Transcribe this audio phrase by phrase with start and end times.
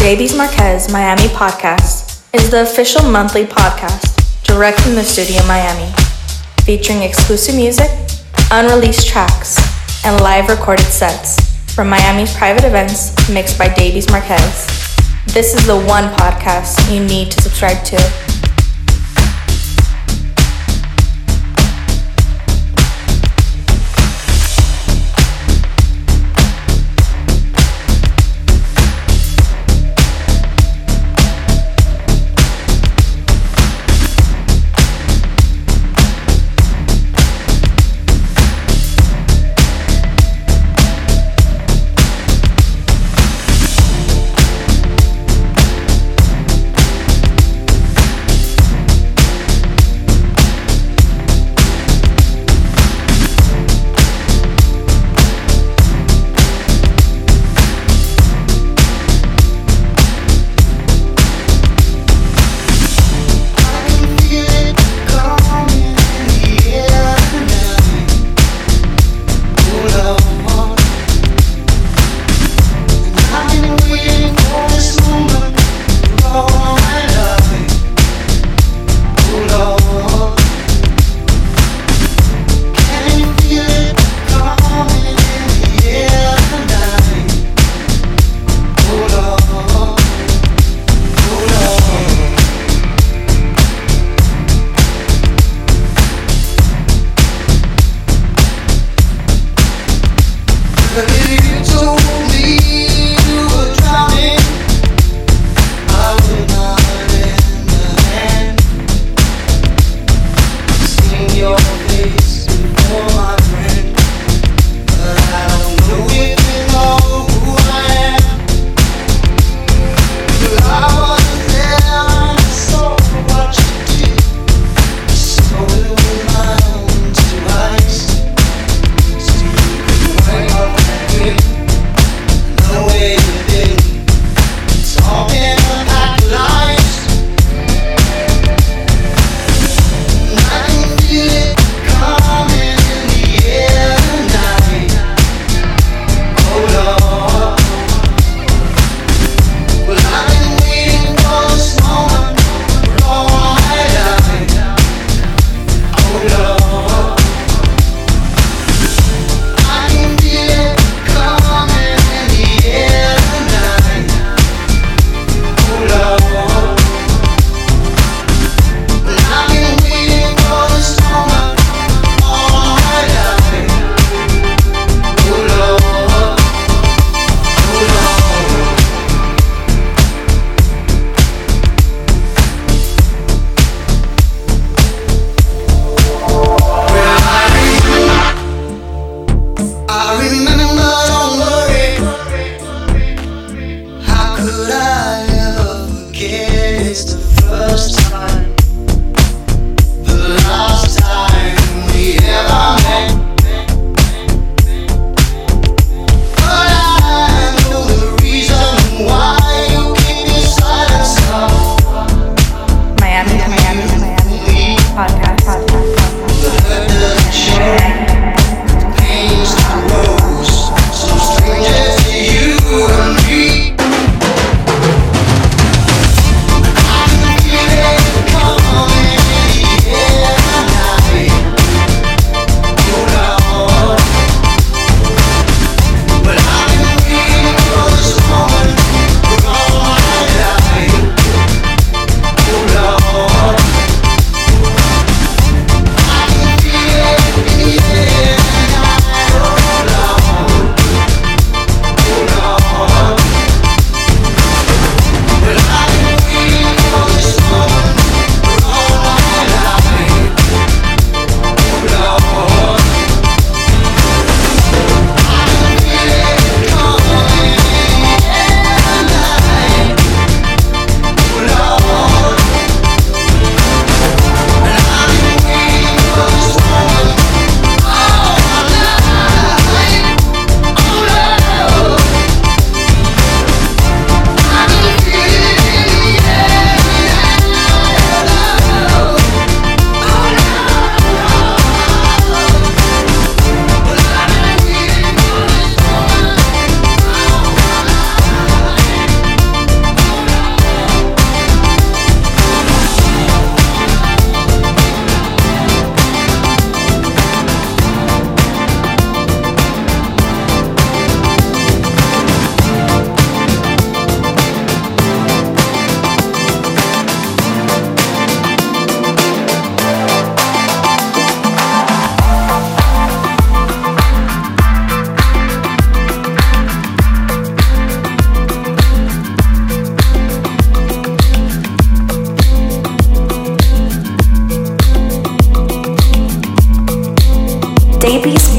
[0.03, 5.93] Davies Marquez Miami Podcast is the official monthly podcast direct from the studio Miami,
[6.65, 7.89] featuring exclusive music,
[8.51, 9.59] unreleased tracks,
[10.05, 11.39] and live recorded sets
[11.73, 14.78] from Miami's private events mixed by Davies Marquez.
[15.35, 18.28] This is the one podcast you need to subscribe to.
[101.07, 101.48] believe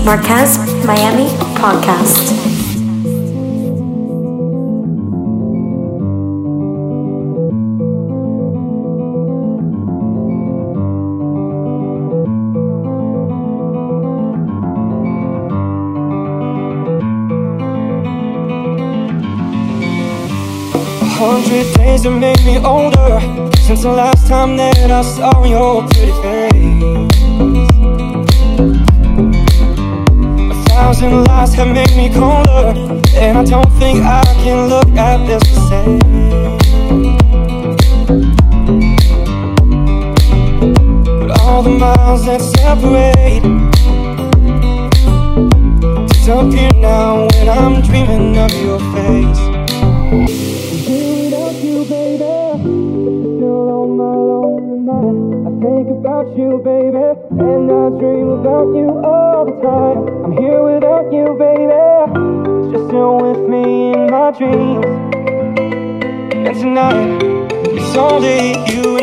[0.09, 0.57] Marquez
[0.87, 2.33] Miami Podcast.
[21.19, 23.19] hundred days have made me older
[23.57, 27.68] Since the last time that I saw your pretty face
[30.89, 32.73] thousand lies have made me colder
[33.13, 35.99] And I don't think I can look at this the same
[41.19, 43.43] But all the miles that separate
[46.09, 49.41] Disappear now when I'm dreaming of your face
[50.89, 52.33] without you, baby.
[53.37, 55.47] Still on my lonely mind.
[55.47, 57.05] I think about you, baby,
[57.43, 60.18] and I dream about you all the time.
[60.29, 62.71] I'm here without you, baby.
[62.71, 64.85] Just still with me in my dreams.
[66.45, 67.17] And tonight,
[67.73, 68.98] it's only you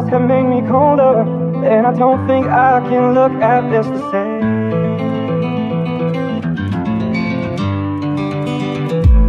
[0.00, 1.20] lies have made me colder
[1.64, 4.40] And I don't think I can look at this the same.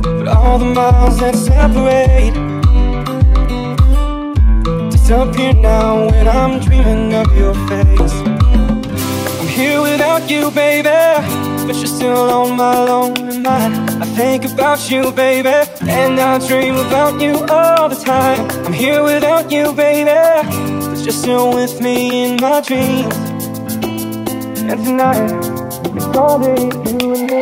[0.01, 2.33] But all the miles that separate
[4.91, 8.13] Disappear now when I'm dreaming of your face.
[9.39, 10.89] I'm here without you, baby,
[11.67, 13.89] but you're still on my lonely mind.
[14.01, 15.49] I think about you, baby,
[15.81, 18.49] and I dream about you all the time.
[18.65, 23.15] I'm here without you, baby, but you're still with me in my dreams.
[24.69, 25.31] And tonight,
[25.95, 27.41] it's all only you and me.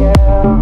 [0.00, 0.61] Yeah.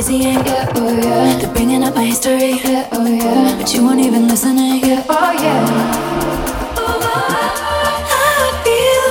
[0.00, 1.38] lazy ain't yeah, oh yeah.
[1.38, 3.56] They're bringing up my history, yeah, oh yeah.
[3.58, 5.64] But you won't even listening, yeah, oh yeah.
[6.76, 7.00] Oh,
[8.12, 9.10] I feel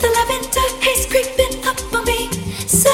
[0.00, 2.30] the lavender haze creeping up on me,
[2.66, 2.90] so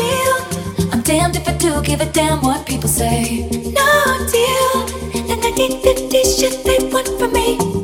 [0.00, 0.92] real.
[0.92, 3.46] I'm damned if I do give a damn what people say.
[3.78, 3.88] No
[4.32, 4.72] deal,
[5.28, 7.75] the 1950s shit they want from me.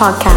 [0.00, 0.29] podcast.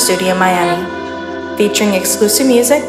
[0.00, 0.80] Studio Miami,
[1.58, 2.82] featuring exclusive music,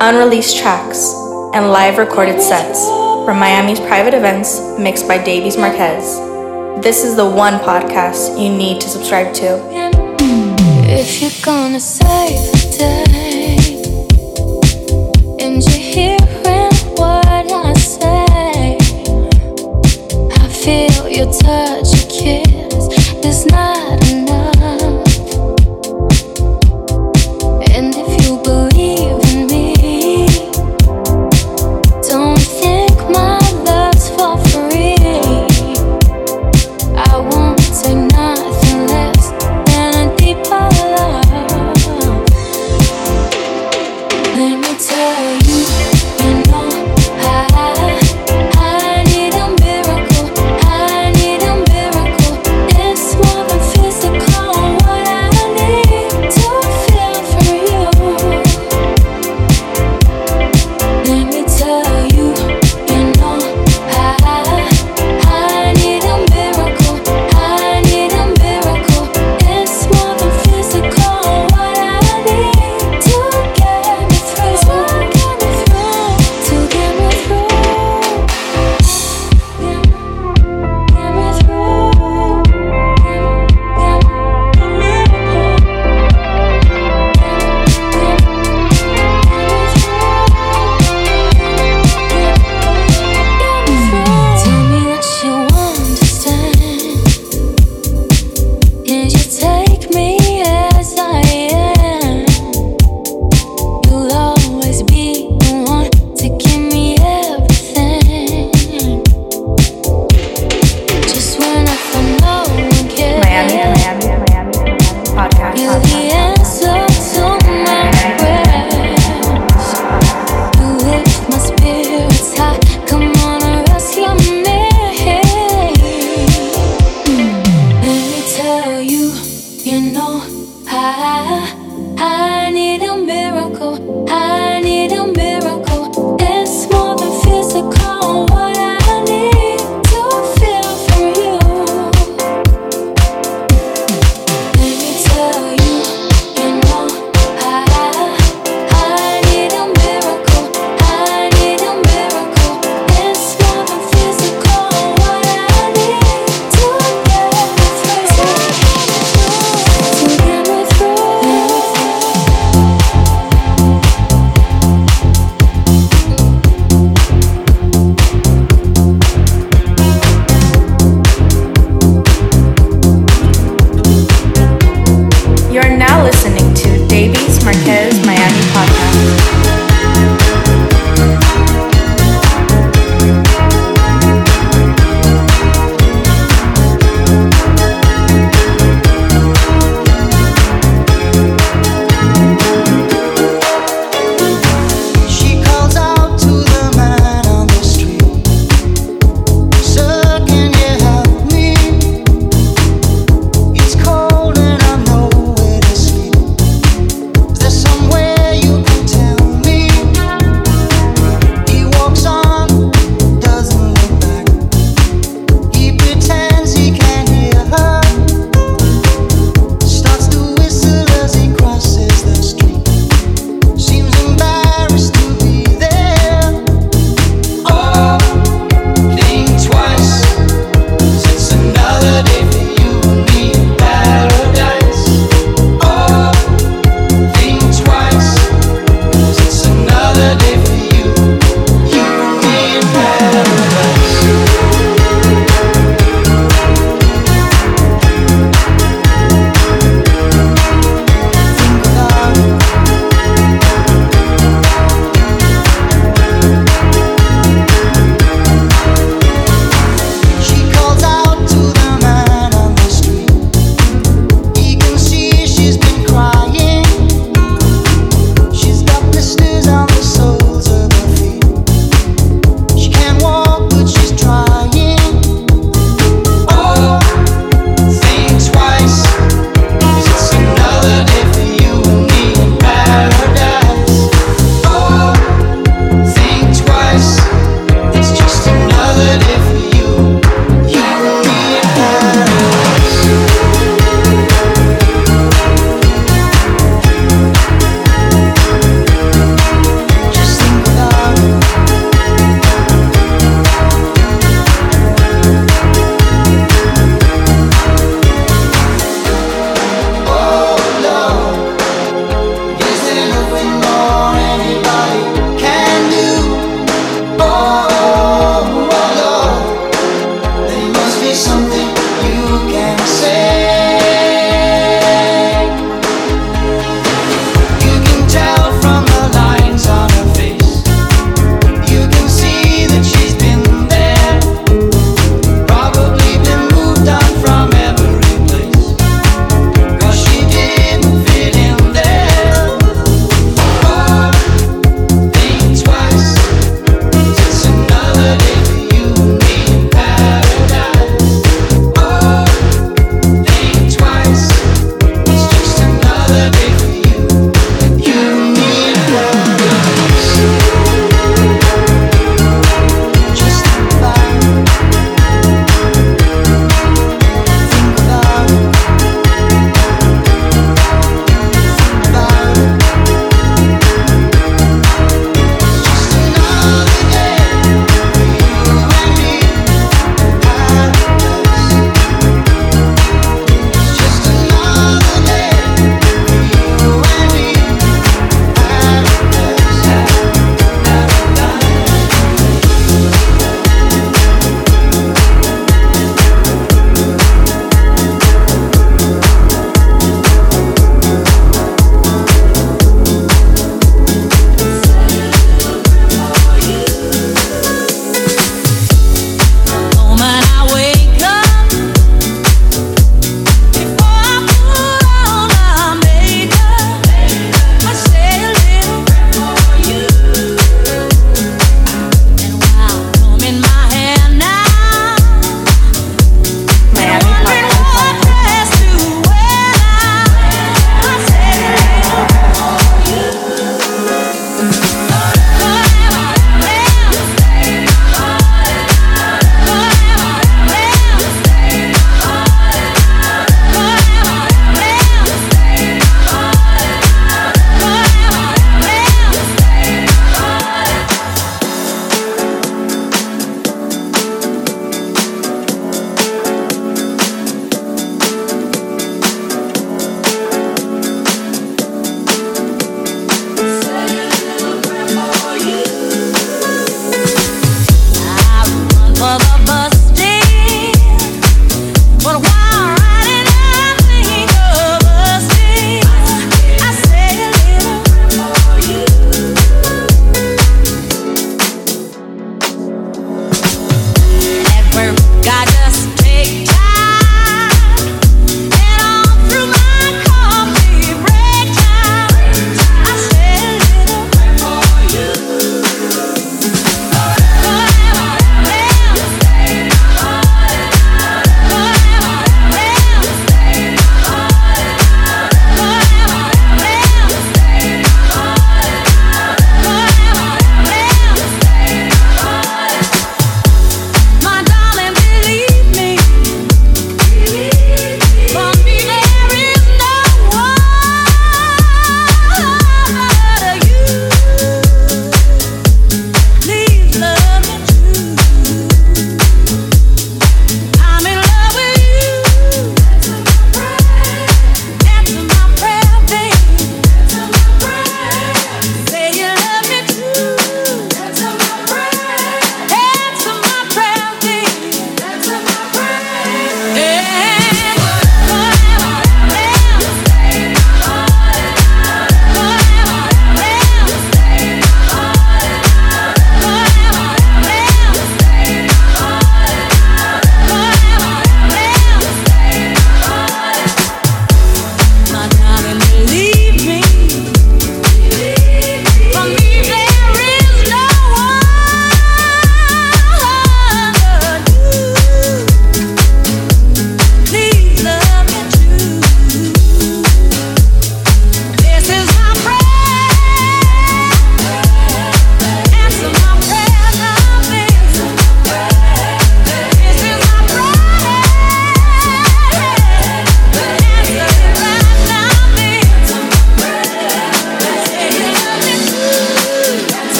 [0.00, 1.14] unreleased tracks,
[1.54, 2.84] and live recorded sets
[3.24, 6.18] from Miami's private events mixed by Davies Marquez.
[6.82, 9.60] This is the one podcast you need to subscribe to.
[10.90, 13.08] If you're gonna save the day,
[20.68, 20.86] say,
[21.16, 22.88] your touch, your kiss
[23.24, 24.57] is not enough.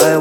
[0.00, 0.16] I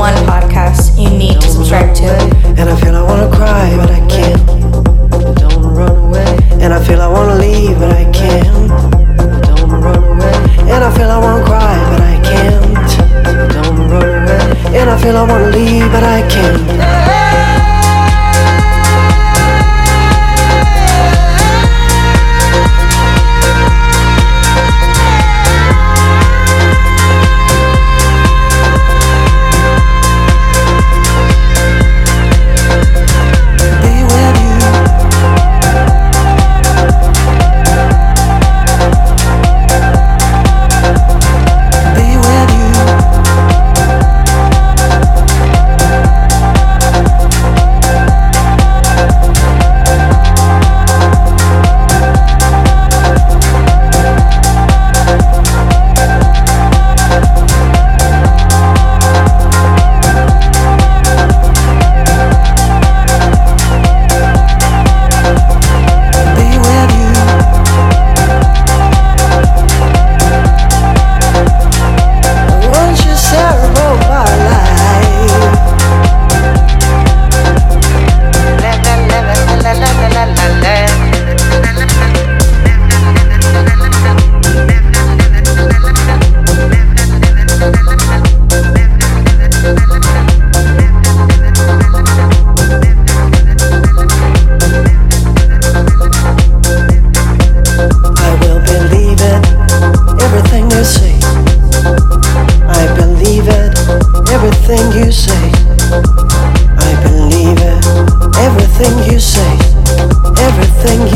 [0.00, 2.08] one podcast you need to subscribe to.
[2.58, 4.46] And I feel I wanna cry, but I can't.
[5.36, 6.24] Don't run away.
[6.52, 8.68] And I feel I wanna leave, but I can't.
[9.44, 10.36] Don't run away.
[10.72, 13.52] And I feel I wanna cry, but I can't.
[13.52, 14.78] Don't run away.
[14.78, 17.19] And I feel I wanna leave, but I can't.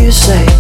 [0.05, 0.54] you say.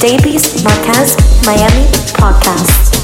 [0.00, 1.84] Davies Marquez Miami
[2.16, 2.99] Podcast.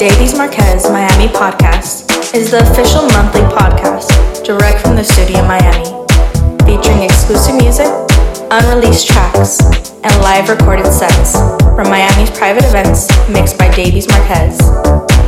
[0.00, 4.08] Davies Marquez Miami Podcast is the official monthly podcast
[4.42, 5.92] direct from the studio Miami,
[6.64, 7.84] featuring exclusive music,
[8.50, 9.60] unreleased tracks,
[10.00, 11.36] and live recorded sets
[11.76, 14.56] from Miami's private events mixed by Davies Marquez.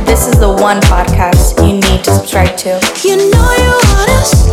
[0.09, 2.81] This is the one podcast you need to subscribe to.
[3.05, 4.52] You know you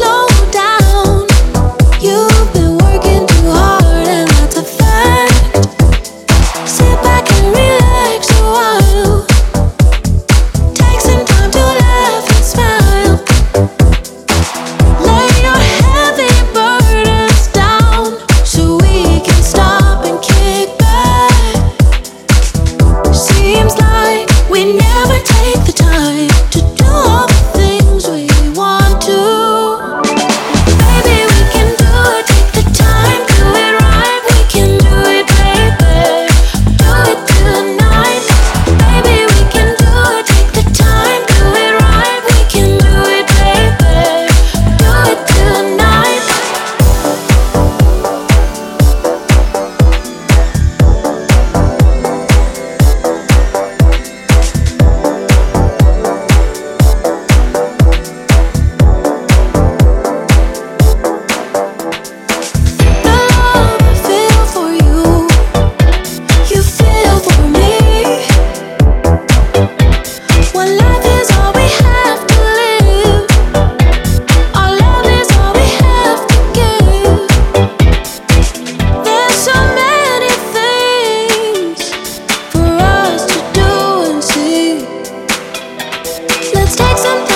[86.77, 87.30] takes some